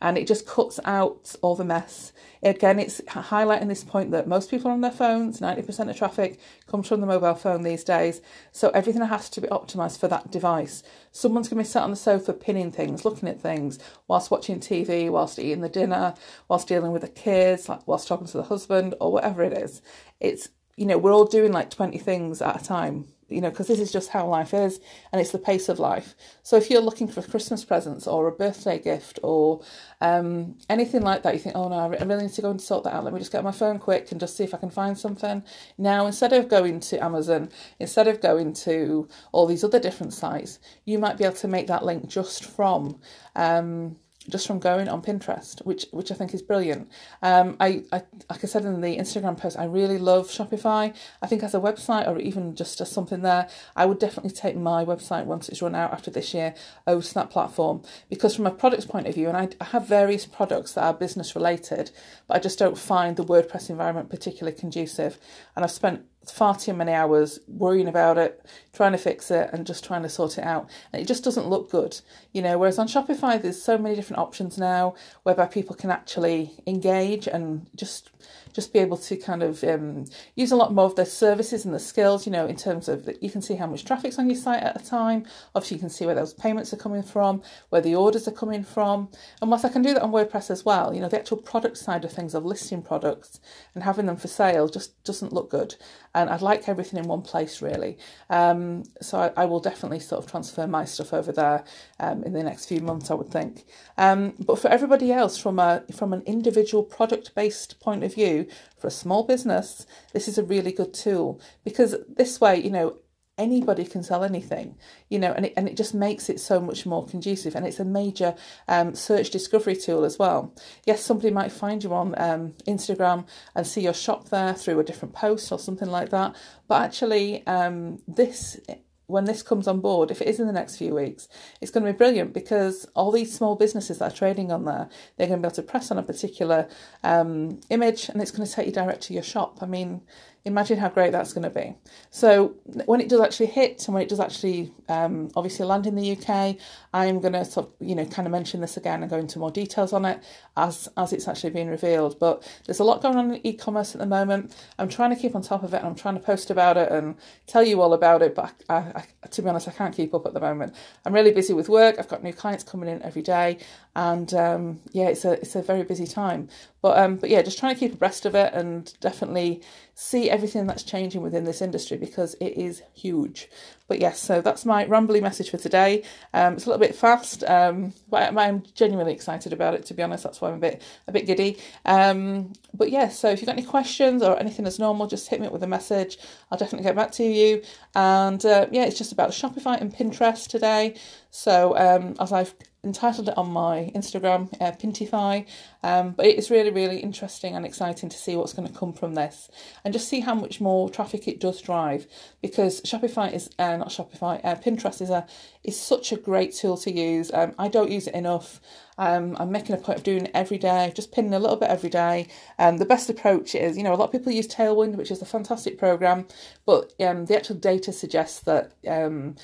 and 0.00 0.16
it 0.16 0.26
just 0.26 0.46
cuts 0.46 0.78
out 0.84 1.34
all 1.42 1.56
the 1.56 1.64
mess. 1.64 2.12
Again, 2.42 2.78
it's 2.78 3.00
highlighting 3.02 3.68
this 3.68 3.82
point 3.82 4.12
that 4.12 4.28
most 4.28 4.50
people 4.50 4.70
are 4.70 4.74
on 4.74 4.80
their 4.80 4.92
phones, 4.92 5.40
90% 5.40 5.90
of 5.90 5.96
traffic 5.96 6.38
comes 6.66 6.86
from 6.86 7.00
the 7.00 7.06
mobile 7.06 7.34
phone 7.34 7.62
these 7.62 7.82
days, 7.82 8.20
so 8.52 8.70
everything 8.70 9.02
has 9.02 9.28
to 9.30 9.40
be 9.40 9.48
optimized 9.48 9.98
for 9.98 10.06
that 10.08 10.30
device. 10.30 10.82
Someone's 11.10 11.48
going 11.48 11.62
to 11.62 11.68
be 11.68 11.72
sat 11.72 11.82
on 11.82 11.90
the 11.90 11.96
sofa 11.96 12.32
pinning 12.32 12.70
things, 12.70 13.04
looking 13.04 13.28
at 13.28 13.40
things, 13.40 13.78
whilst 14.06 14.30
watching 14.30 14.60
TV, 14.60 15.10
whilst 15.10 15.38
eating 15.38 15.62
the 15.62 15.68
dinner, 15.68 16.14
whilst 16.48 16.68
dealing 16.68 16.92
with 16.92 17.02
the 17.02 17.08
kids, 17.08 17.68
like 17.68 17.86
whilst 17.88 18.06
talking 18.06 18.26
to 18.28 18.36
the 18.36 18.44
husband, 18.44 18.94
or 19.00 19.12
whatever 19.12 19.42
it 19.42 19.52
is. 19.52 19.82
It's, 20.20 20.50
you 20.76 20.86
know, 20.86 20.98
we're 20.98 21.14
all 21.14 21.24
doing 21.24 21.52
like 21.52 21.70
20 21.70 21.98
things 21.98 22.40
at 22.40 22.60
a 22.60 22.64
time 22.64 23.08
you 23.28 23.40
know, 23.40 23.50
because 23.50 23.68
this 23.68 23.80
is 23.80 23.92
just 23.92 24.10
how 24.10 24.26
life 24.26 24.54
is 24.54 24.80
and 25.12 25.20
it's 25.20 25.32
the 25.32 25.38
pace 25.38 25.68
of 25.68 25.78
life. 25.78 26.14
So 26.42 26.56
if 26.56 26.70
you're 26.70 26.80
looking 26.80 27.08
for 27.08 27.22
Christmas 27.22 27.64
presents 27.64 28.06
or 28.06 28.26
a 28.26 28.32
birthday 28.32 28.78
gift 28.78 29.18
or 29.22 29.60
um, 30.00 30.56
anything 30.68 31.02
like 31.02 31.22
that, 31.22 31.34
you 31.34 31.40
think, 31.40 31.56
oh 31.56 31.68
no, 31.68 31.76
I 31.76 32.04
really 32.04 32.24
need 32.24 32.32
to 32.32 32.42
go 32.42 32.50
and 32.50 32.60
sort 32.60 32.84
that 32.84 32.94
out. 32.94 33.04
Let 33.04 33.12
me 33.12 33.18
just 33.20 33.32
get 33.32 33.44
my 33.44 33.52
phone 33.52 33.78
quick 33.78 34.10
and 34.10 34.20
just 34.20 34.36
see 34.36 34.44
if 34.44 34.54
I 34.54 34.58
can 34.58 34.70
find 34.70 34.96
something. 34.98 35.42
Now, 35.76 36.06
instead 36.06 36.32
of 36.32 36.48
going 36.48 36.80
to 36.80 37.04
Amazon, 37.04 37.50
instead 37.78 38.08
of 38.08 38.20
going 38.20 38.54
to 38.54 39.08
all 39.32 39.46
these 39.46 39.64
other 39.64 39.80
different 39.80 40.14
sites, 40.14 40.58
you 40.84 40.98
might 40.98 41.18
be 41.18 41.24
able 41.24 41.36
to 41.36 41.48
make 41.48 41.66
that 41.66 41.84
link 41.84 42.08
just 42.08 42.44
from. 42.44 43.00
Um, 43.36 43.96
just 44.28 44.46
from 44.46 44.58
going 44.58 44.88
on 44.88 45.02
Pinterest, 45.02 45.64
which 45.64 45.86
which 45.90 46.10
I 46.10 46.14
think 46.14 46.34
is 46.34 46.42
brilliant. 46.42 46.90
Um, 47.22 47.56
I, 47.60 47.84
I 47.92 48.02
like 48.30 48.44
I 48.44 48.46
said 48.46 48.64
in 48.64 48.80
the 48.80 48.96
Instagram 48.96 49.38
post, 49.38 49.58
I 49.58 49.64
really 49.64 49.98
love 49.98 50.28
Shopify. 50.28 50.94
I 51.22 51.26
think 51.26 51.42
as 51.42 51.54
a 51.54 51.60
website 51.60 52.06
or 52.06 52.18
even 52.18 52.54
just 52.54 52.80
as 52.80 52.90
something 52.90 53.22
there, 53.22 53.48
I 53.76 53.86
would 53.86 53.98
definitely 53.98 54.30
take 54.30 54.56
my 54.56 54.84
website 54.84 55.24
once 55.24 55.48
it's 55.48 55.62
run 55.62 55.74
out 55.74 55.92
after 55.92 56.10
this 56.10 56.34
year 56.34 56.54
over 56.86 57.02
to 57.02 57.14
that 57.14 57.30
platform 57.30 57.82
because 58.08 58.36
from 58.36 58.46
a 58.46 58.50
products 58.50 58.86
point 58.86 59.06
of 59.06 59.14
view, 59.14 59.28
and 59.28 59.36
I, 59.36 59.48
I 59.60 59.64
have 59.64 59.86
various 59.86 60.26
products 60.26 60.72
that 60.74 60.84
are 60.84 60.94
business 60.94 61.34
related, 61.34 61.90
but 62.26 62.36
I 62.36 62.40
just 62.40 62.58
don't 62.58 62.78
find 62.78 63.16
the 63.16 63.24
WordPress 63.24 63.70
environment 63.70 64.10
particularly 64.10 64.56
conducive, 64.56 65.18
and 65.54 65.64
I've 65.64 65.70
spent 65.70 66.04
far 66.30 66.56
too 66.56 66.72
many 66.72 66.92
hours 66.92 67.38
worrying 67.48 67.88
about 67.88 68.18
it, 68.18 68.44
trying 68.72 68.92
to 68.92 68.98
fix 68.98 69.30
it, 69.30 69.50
and 69.52 69.66
just 69.66 69.84
trying 69.84 70.02
to 70.02 70.08
sort 70.08 70.38
it 70.38 70.44
out. 70.44 70.68
And 70.92 71.02
it 71.02 71.06
just 71.06 71.24
doesn't 71.24 71.48
look 71.48 71.70
good, 71.70 72.00
you 72.32 72.42
know. 72.42 72.58
Whereas 72.58 72.78
on 72.78 72.88
Shopify, 72.88 73.40
there's 73.40 73.60
so 73.60 73.78
many 73.78 73.94
different 73.94 74.20
options 74.20 74.58
now 74.58 74.94
whereby 75.22 75.46
people 75.46 75.76
can 75.76 75.90
actually 75.90 76.52
engage 76.66 77.26
and 77.26 77.66
just 77.74 78.10
just 78.52 78.72
be 78.72 78.78
able 78.78 78.96
to 78.96 79.16
kind 79.16 79.42
of 79.42 79.62
um, 79.64 80.04
use 80.34 80.52
a 80.52 80.56
lot 80.56 80.72
more 80.72 80.86
of 80.86 80.96
their 80.96 81.04
services 81.04 81.64
and 81.64 81.74
the 81.74 81.78
skills, 81.78 82.26
you 82.26 82.32
know, 82.32 82.46
in 82.46 82.56
terms 82.56 82.88
of 82.88 83.08
you 83.20 83.30
can 83.30 83.42
see 83.42 83.54
how 83.54 83.66
much 83.66 83.84
traffic's 83.84 84.18
on 84.18 84.28
your 84.28 84.38
site 84.38 84.62
at 84.62 84.80
a 84.80 84.84
time. 84.84 85.24
Obviously, 85.54 85.76
you 85.76 85.80
can 85.80 85.90
see 85.90 86.06
where 86.06 86.14
those 86.14 86.34
payments 86.34 86.72
are 86.72 86.76
coming 86.78 87.02
from, 87.02 87.42
where 87.70 87.80
the 87.80 87.94
orders 87.94 88.26
are 88.28 88.32
coming 88.32 88.64
from. 88.64 89.08
And 89.40 89.50
whilst 89.50 89.64
I 89.64 89.68
can 89.68 89.82
do 89.82 89.94
that 89.94 90.02
on 90.02 90.12
WordPress 90.12 90.50
as 90.50 90.64
well, 90.64 90.94
you 90.94 91.00
know, 91.00 91.08
the 91.08 91.18
actual 91.18 91.38
product 91.38 91.76
side 91.78 92.04
of 92.04 92.12
things 92.12 92.34
of 92.34 92.44
listing 92.44 92.82
products 92.82 93.40
and 93.74 93.84
having 93.84 94.06
them 94.06 94.16
for 94.16 94.28
sale 94.28 94.68
just 94.68 95.02
doesn't 95.04 95.32
look 95.32 95.50
good. 95.50 95.74
And 96.14 96.30
I'd 96.30 96.42
like 96.42 96.68
everything 96.68 96.98
in 96.98 97.06
one 97.06 97.22
place, 97.22 97.62
really. 97.62 97.98
Um, 98.30 98.84
so 99.00 99.18
I, 99.18 99.42
I, 99.42 99.44
will 99.44 99.60
definitely 99.60 100.00
sort 100.00 100.24
of 100.24 100.30
transfer 100.30 100.66
my 100.66 100.84
stuff 100.84 101.12
over 101.12 101.32
there 101.32 101.64
um, 102.00 102.24
in 102.24 102.32
the 102.32 102.42
next 102.42 102.66
few 102.66 102.80
months, 102.80 103.10
I 103.10 103.14
would 103.14 103.30
think. 103.30 103.64
Um, 103.96 104.34
but 104.38 104.58
for 104.58 104.68
everybody 104.68 105.12
else, 105.12 105.38
from 105.38 105.58
a 105.58 105.84
from 105.92 106.12
an 106.12 106.22
individual 106.26 106.82
product 106.82 107.34
based 107.34 107.78
point 107.80 108.04
of 108.04 108.14
view, 108.14 108.37
for 108.78 108.86
a 108.86 108.90
small 108.90 109.24
business, 109.24 109.86
this 110.12 110.28
is 110.28 110.38
a 110.38 110.42
really 110.42 110.72
good 110.72 110.94
tool 110.94 111.40
because 111.64 111.96
this 112.08 112.40
way, 112.40 112.60
you 112.60 112.70
know, 112.70 112.98
anybody 113.38 113.84
can 113.84 114.02
sell 114.02 114.24
anything, 114.24 114.76
you 115.08 115.18
know, 115.18 115.32
and 115.32 115.46
it, 115.46 115.54
and 115.56 115.68
it 115.68 115.76
just 115.76 115.94
makes 115.94 116.28
it 116.28 116.40
so 116.40 116.60
much 116.60 116.84
more 116.84 117.06
conducive. 117.06 117.54
And 117.54 117.64
it's 117.64 117.78
a 117.78 117.84
major 117.84 118.34
um, 118.66 118.94
search 118.94 119.30
discovery 119.30 119.76
tool 119.76 120.04
as 120.04 120.18
well. 120.18 120.54
Yes, 120.84 121.02
somebody 121.02 121.30
might 121.30 121.52
find 121.52 121.82
you 121.82 121.94
on 121.94 122.14
um, 122.18 122.54
Instagram 122.66 123.26
and 123.54 123.66
see 123.66 123.82
your 123.82 123.94
shop 123.94 124.28
there 124.28 124.54
through 124.54 124.80
a 124.80 124.84
different 124.84 125.14
post 125.14 125.52
or 125.52 125.58
something 125.58 125.88
like 125.88 126.10
that. 126.10 126.34
But 126.66 126.82
actually, 126.82 127.46
um, 127.46 128.02
this 128.08 128.60
when 129.08 129.24
this 129.24 129.42
comes 129.42 129.66
on 129.66 129.80
board, 129.80 130.10
if 130.10 130.20
it 130.20 130.28
is 130.28 130.38
in 130.38 130.46
the 130.46 130.52
next 130.52 130.76
few 130.76 130.94
weeks, 130.94 131.28
it's 131.60 131.70
going 131.70 131.84
to 131.84 131.92
be 131.92 131.96
brilliant 131.96 132.34
because 132.34 132.86
all 132.94 133.10
these 133.10 133.34
small 133.34 133.56
businesses 133.56 133.98
that 133.98 134.12
are 134.12 134.16
trading 134.16 134.52
on 134.52 134.66
there, 134.66 134.88
they're 135.16 135.26
going 135.26 135.40
to 135.40 135.46
be 135.46 135.48
able 135.48 135.56
to 135.56 135.62
press 135.62 135.90
on 135.90 135.98
a 135.98 136.02
particular 136.02 136.68
um, 137.02 137.58
image 137.70 138.10
and 138.10 138.20
it's 138.20 138.30
going 138.30 138.46
to 138.46 138.52
take 138.52 138.66
you 138.66 138.72
direct 138.72 139.02
to 139.04 139.14
your 139.14 139.22
shop. 139.22 139.58
I 139.62 139.66
mean, 139.66 140.02
Imagine 140.44 140.78
how 140.78 140.88
great 140.88 141.12
that's 141.12 141.32
going 141.32 141.42
to 141.42 141.50
be. 141.50 141.74
So 142.10 142.54
when 142.86 143.00
it 143.00 143.08
does 143.08 143.20
actually 143.20 143.46
hit 143.46 143.86
and 143.86 143.94
when 143.94 144.02
it 144.02 144.08
does 144.08 144.20
actually 144.20 144.72
um, 144.88 145.30
obviously 145.36 145.66
land 145.66 145.86
in 145.86 145.94
the 145.94 146.12
UK, 146.12 146.56
I'm 146.94 147.20
going 147.20 147.34
to 147.34 147.44
sort 147.44 147.66
of, 147.66 147.86
you 147.86 147.94
know 147.94 148.06
kind 148.06 148.26
of 148.26 148.32
mention 148.32 148.60
this 148.60 148.76
again 148.76 149.02
and 149.02 149.10
go 149.10 149.18
into 149.18 149.38
more 149.38 149.50
details 149.50 149.92
on 149.92 150.04
it 150.04 150.22
as 150.56 150.88
as 150.96 151.12
it's 151.12 151.28
actually 151.28 151.50
being 151.50 151.68
revealed. 151.68 152.18
But 152.18 152.42
there's 152.66 152.80
a 152.80 152.84
lot 152.84 153.02
going 153.02 153.16
on 153.16 153.34
in 153.34 153.46
e-commerce 153.46 153.94
at 153.94 154.00
the 154.00 154.06
moment. 154.06 154.54
I'm 154.78 154.88
trying 154.88 155.10
to 155.14 155.16
keep 155.16 155.34
on 155.34 155.42
top 155.42 155.62
of 155.62 155.74
it 155.74 155.78
and 155.78 155.86
I'm 155.86 155.94
trying 155.94 156.14
to 156.14 156.20
post 156.20 156.50
about 156.50 156.76
it 156.76 156.90
and 156.90 157.16
tell 157.46 157.62
you 157.62 157.82
all 157.82 157.92
about 157.92 158.22
it. 158.22 158.34
But 158.34 158.54
I, 158.68 159.04
I, 159.22 159.26
to 159.28 159.42
be 159.42 159.48
honest, 159.48 159.68
I 159.68 159.72
can't 159.72 159.94
keep 159.94 160.14
up 160.14 160.26
at 160.26 160.34
the 160.34 160.40
moment. 160.40 160.74
I'm 161.04 161.12
really 161.12 161.32
busy 161.32 161.52
with 161.52 161.68
work. 161.68 161.96
I've 161.98 162.08
got 162.08 162.22
new 162.22 162.32
clients 162.32 162.64
coming 162.64 162.88
in 162.88 163.02
every 163.02 163.22
day, 163.22 163.58
and 163.94 164.32
um, 164.34 164.80
yeah, 164.92 165.08
it's 165.08 165.24
a 165.24 165.32
it's 165.32 165.56
a 165.56 165.62
very 165.62 165.82
busy 165.82 166.06
time. 166.06 166.48
But 166.80 166.98
um, 166.98 167.16
but 167.16 167.30
yeah, 167.30 167.42
just 167.42 167.58
trying 167.58 167.74
to 167.74 167.80
keep 167.80 167.92
abreast 167.92 168.24
of 168.26 168.34
it 168.34 168.54
and 168.54 168.92
definitely 169.00 169.62
see 170.00 170.30
everything 170.30 170.64
that's 170.64 170.84
changing 170.84 171.20
within 171.22 171.42
this 171.42 171.60
industry 171.60 171.96
because 171.96 172.34
it 172.34 172.56
is 172.56 172.82
huge. 172.94 173.48
But 173.88 173.98
yes, 173.98 174.20
so 174.20 174.40
that's 174.40 174.64
my 174.64 174.84
rambly 174.84 175.20
message 175.20 175.50
for 175.50 175.56
today. 175.56 176.04
Um, 176.32 176.54
it's 176.54 176.66
a 176.66 176.68
little 176.68 176.78
bit 176.78 176.94
fast, 176.94 177.42
um, 177.42 177.92
but 178.08 178.32
I'm 178.38 178.62
genuinely 178.74 179.12
excited 179.12 179.52
about 179.52 179.74
it. 179.74 179.84
To 179.86 179.94
be 179.94 180.04
honest, 180.04 180.22
that's 180.22 180.40
why 180.40 180.50
I'm 180.50 180.54
a 180.54 180.58
bit 180.58 180.82
a 181.08 181.12
bit 181.12 181.26
giddy. 181.26 181.58
Um, 181.84 182.52
but 182.72 182.92
yes, 182.92 183.02
yeah, 183.02 183.08
so 183.08 183.30
if 183.30 183.40
you've 183.40 183.46
got 183.46 183.58
any 183.58 183.66
questions 183.66 184.22
or 184.22 184.38
anything 184.38 184.68
as 184.68 184.78
normal, 184.78 185.08
just 185.08 185.26
hit 185.26 185.40
me 185.40 185.48
up 185.48 185.52
with 185.52 185.64
a 185.64 185.66
message. 185.66 186.16
I'll 186.52 186.58
definitely 186.58 186.84
get 186.84 186.94
back 186.94 187.10
to 187.12 187.24
you. 187.24 187.62
And 187.96 188.44
uh, 188.46 188.68
yeah, 188.70 188.84
it's 188.84 188.98
just 188.98 189.10
about 189.10 189.30
Shopify 189.30 189.80
and 189.80 189.92
Pinterest 189.92 190.46
today. 190.46 190.94
So 191.32 191.76
um, 191.76 192.14
as 192.20 192.30
I've 192.30 192.54
entitled 192.88 193.28
it 193.28 193.38
on 193.38 193.50
my 193.50 193.92
Instagram, 193.94 194.52
uh, 194.60 194.72
Pintify. 194.72 195.46
Um, 195.82 196.10
but 196.10 196.26
it's 196.26 196.50
really, 196.50 196.70
really 196.70 196.98
interesting 196.98 197.54
and 197.54 197.64
exciting 197.64 198.08
to 198.08 198.16
see 198.16 198.34
what's 198.34 198.52
going 198.52 198.66
to 198.66 198.74
come 198.74 198.92
from 198.92 199.14
this 199.14 199.48
and 199.84 199.94
just 199.94 200.08
see 200.08 200.20
how 200.20 200.34
much 200.34 200.60
more 200.60 200.90
traffic 200.90 201.28
it 201.28 201.38
does 201.38 201.62
drive 201.62 202.06
because 202.42 202.80
Shopify 202.80 203.32
is 203.32 203.50
uh, 203.58 203.76
not 203.76 203.88
Shopify, 203.88 204.44
uh, 204.44 204.56
Pinterest 204.56 205.00
is 205.00 205.10
a 205.10 205.26
is 205.62 205.78
such 205.78 206.12
a 206.12 206.16
great 206.16 206.54
tool 206.54 206.76
to 206.78 206.90
use. 206.90 207.30
Um, 207.32 207.54
I 207.58 207.68
don't 207.68 207.90
use 207.90 208.06
it 208.06 208.14
enough. 208.14 208.60
Um, 208.96 209.36
I'm 209.38 209.52
making 209.52 209.76
a 209.76 209.78
point 209.78 209.98
of 209.98 210.04
doing 210.04 210.24
it 210.24 210.30
every 210.34 210.58
day, 210.58 210.92
just 210.96 211.12
pinning 211.12 211.34
a 211.34 211.38
little 211.38 211.56
bit 211.56 211.68
every 211.68 211.90
day. 211.90 212.26
Um, 212.58 212.78
the 212.78 212.84
best 212.84 213.08
approach 213.08 213.54
is, 213.54 213.76
you 213.76 213.84
know, 213.84 213.92
a 213.92 213.96
lot 213.96 214.06
of 214.06 214.12
people 214.12 214.32
use 214.32 214.48
Tailwind, 214.48 214.96
which 214.96 215.10
is 215.10 215.22
a 215.22 215.26
fantastic 215.26 215.78
program, 215.78 216.26
but 216.66 216.92
um, 217.00 217.26
the 217.26 217.36
actual 217.36 217.56
data 217.56 217.92
suggests 217.92 218.40
that 218.40 218.72
um, 218.88 219.36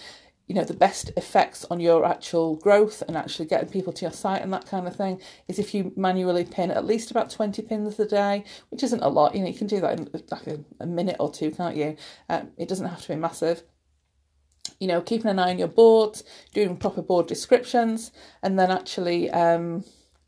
you 0.46 0.54
know 0.54 0.64
the 0.64 0.74
best 0.74 1.10
effects 1.16 1.64
on 1.70 1.80
your 1.80 2.04
actual 2.04 2.56
growth 2.56 3.02
and 3.06 3.16
actually 3.16 3.46
getting 3.46 3.68
people 3.68 3.92
to 3.92 4.04
your 4.04 4.12
site 4.12 4.42
and 4.42 4.52
that 4.52 4.66
kind 4.66 4.86
of 4.86 4.94
thing 4.94 5.20
is 5.48 5.58
if 5.58 5.74
you 5.74 5.92
manually 5.96 6.44
pin 6.44 6.70
at 6.70 6.84
least 6.84 7.10
about 7.10 7.30
20 7.30 7.62
pins 7.62 7.98
a 7.98 8.06
day 8.06 8.44
which 8.70 8.82
isn't 8.82 9.02
a 9.02 9.08
lot 9.08 9.34
you 9.34 9.40
know 9.40 9.48
you 9.48 9.54
can 9.54 9.66
do 9.66 9.80
that 9.80 9.98
in 9.98 10.08
like 10.30 10.46
a, 10.46 10.60
a 10.80 10.86
minute 10.86 11.16
or 11.18 11.30
two 11.30 11.50
can't 11.50 11.76
you? 11.76 11.96
Um, 12.28 12.50
it 12.58 12.68
doesn't 12.68 12.86
have 12.86 13.02
to 13.02 13.08
be 13.08 13.16
massive. 13.16 13.62
You 14.78 14.88
know 14.88 15.00
keeping 15.00 15.30
an 15.30 15.38
eye 15.38 15.50
on 15.50 15.58
your 15.58 15.68
boards 15.68 16.24
doing 16.52 16.76
proper 16.76 17.02
board 17.02 17.26
descriptions 17.26 18.12
and 18.42 18.58
then 18.58 18.70
actually 18.70 19.30
um, 19.30 19.84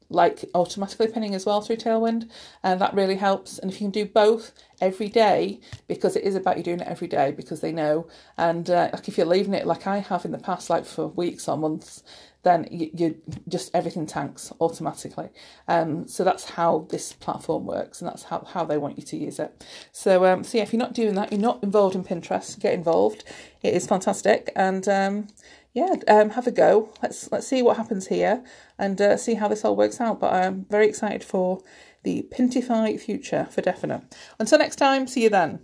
like 0.09 0.45
automatically 0.55 1.09
pinning 1.09 1.35
as 1.35 1.47
well 1.47 1.61
through 1.61 1.77
Tailwind, 1.77 2.29
and 2.63 2.81
that 2.81 2.95
really 2.95 3.17
helps. 3.17 3.59
And 3.59 3.71
if 3.71 3.81
you 3.81 3.87
can 3.87 3.91
do 3.91 4.07
both 4.07 4.53
every 4.81 5.09
day, 5.09 5.61
because 5.89 6.17
it 6.17 6.25
is 6.25 6.35
about 6.35 6.57
you 6.59 6.63
doing 6.63 6.81
it 6.81 6.89
every 6.89 7.09
day, 7.09 7.33
because 7.33 7.61
they 7.61 7.73
know, 7.73 8.07
and 8.37 8.69
uh, 8.71 8.91
like 8.93 9.09
if 9.09 9.17
you're 9.17 9.27
leaving 9.27 9.55
it 9.55 9.67
like 9.67 9.87
I 9.87 9.99
have 9.99 10.25
in 10.25 10.33
the 10.33 10.39
past, 10.39 10.71
like 10.71 10.85
for 10.85 11.09
weeks 11.09 11.49
or 11.49 11.57
months, 11.57 12.03
then 12.47 12.69
you, 12.71 12.91
you 12.95 13.23
just 13.49 13.75
everything 13.75 14.07
tanks 14.07 14.53
automatically. 14.61 15.31
Um, 15.67 16.07
so 16.07 16.23
that's 16.23 16.51
how 16.51 16.87
this 16.91 17.13
platform 17.13 17.67
works, 17.67 18.01
and 18.01 18.09
that's 18.09 18.23
how, 18.25 18.45
how 18.45 18.65
they 18.65 18.79
want 18.79 18.99
you 18.99 19.05
to 19.05 19.17
use 19.17 19.41
it. 19.41 19.65
So 19.91 20.25
um, 20.25 20.45
so 20.45 20.59
yeah, 20.59 20.63
if 20.63 20.73
you're 20.73 20.79
not 20.79 20.95
doing 20.95 21.17
that, 21.17 21.33
you're 21.33 21.41
not 21.41 21.63
involved 21.65 21.97
in 21.97 22.05
Pinterest, 22.05 22.59
get 22.61 22.73
involved. 22.73 23.25
It 23.63 23.75
is 23.75 23.87
fantastic, 23.87 24.53
and 24.55 24.89
um, 24.89 25.27
yeah, 25.77 25.95
um, 26.09 26.31
have 26.31 26.47
a 26.47 26.51
go. 26.51 26.89
Let's 27.03 27.31
let's 27.31 27.47
see 27.47 27.61
what 27.61 27.77
happens 27.77 28.07
here 28.07 28.43
and 28.79 28.99
uh, 28.99 29.19
see 29.19 29.35
how 29.35 29.47
this 29.47 29.63
all 29.63 29.77
works 29.77 30.01
out. 30.01 30.19
But 30.19 30.33
I'm 30.33 30.65
very 30.71 30.89
excited 30.89 31.23
for 31.23 31.63
the 32.03 32.27
Pintify 32.35 32.99
future 32.99 33.47
for 33.51 33.61
definite. 33.61 34.01
Until 34.41 34.59
next 34.59 34.77
time, 34.77 35.07
see 35.07 35.25
you 35.25 35.29
then. 35.29 35.61